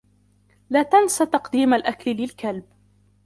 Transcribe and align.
لا 0.69 0.83
تنس 0.83 1.17
تقديم 1.17 1.73
الأكل 1.73 2.11
للكلب. 2.11 2.63